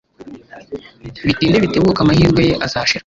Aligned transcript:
Bitinde 1.25 1.57
bitebuke 1.63 1.99
amahirwe 2.01 2.41
ye 2.49 2.53
azashira 2.65 2.99